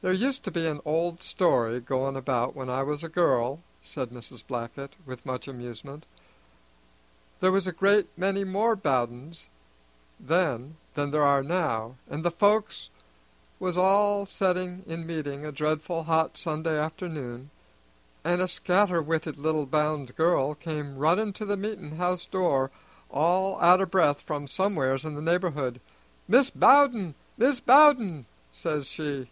"There 0.00 0.12
used 0.12 0.44
to 0.44 0.50
be 0.52 0.64
an 0.66 0.80
old 0.86 1.22
story 1.22 1.80
goin' 1.80 2.16
about 2.16 2.54
when 2.56 2.70
I 2.70 2.82
was 2.84 3.04
a 3.04 3.08
girl," 3.08 3.60
said 3.82 4.10
Mrs. 4.10 4.46
Blackett, 4.46 4.94
with 5.04 5.26
much 5.26 5.46
amusement. 5.48 6.06
"There 7.40 7.52
was 7.52 7.66
a 7.66 7.72
great 7.72 8.06
many 8.16 8.44
more 8.44 8.74
Bowdens 8.76 9.48
then 10.18 10.76
than 10.94 11.10
there 11.10 11.24
are 11.24 11.42
now, 11.42 11.96
and 12.08 12.24
the 12.24 12.30
folks 12.30 12.88
was 13.58 13.76
all 13.76 14.24
setting 14.24 14.84
in 14.86 15.04
meeting 15.04 15.44
a 15.44 15.52
dreadful 15.52 16.04
hot 16.04 16.38
Sunday 16.38 16.78
afternoon, 16.78 17.50
and 18.24 18.40
a 18.40 18.48
scatter 18.48 19.02
witted 19.02 19.36
little 19.36 19.66
bound 19.66 20.16
girl 20.16 20.54
came 20.54 20.96
running 20.96 21.32
to 21.34 21.44
the 21.44 21.58
meetin' 21.58 21.96
house 21.96 22.24
door 22.24 22.70
all 23.10 23.60
out 23.60 23.82
o' 23.82 23.86
breath 23.86 24.22
from 24.22 24.46
somewheres 24.46 25.04
in 25.04 25.14
the 25.14 25.20
neighborhood. 25.20 25.78
'Mis' 26.26 26.48
Bowden, 26.50 27.14
Mis' 27.36 27.60
Bowden!' 27.60 28.24
says 28.50 28.86
she. 28.86 29.28